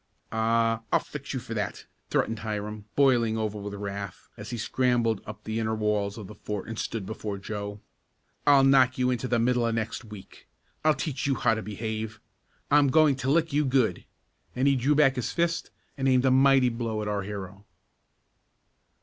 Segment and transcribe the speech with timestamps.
[0.31, 5.21] "I I'll fix you for that!" threatened Hiram, boiling over with wrath, as he scrambled
[5.27, 7.81] up the inner walls of the fort and stood before Joe.
[8.47, 10.47] "I'll knock you into the middle of next week!
[10.83, 12.19] I'll teach you how to behave.
[12.71, 14.05] I'm going to lick you good,"
[14.55, 15.69] and he drew back his fist,
[15.99, 17.65] and aimed a mighty blow at our hero.